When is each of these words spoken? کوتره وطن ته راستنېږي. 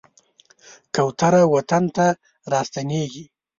کوتره 0.95 1.41
وطن 1.53 1.83
ته 1.95 2.07
راستنېږي. 2.51 3.25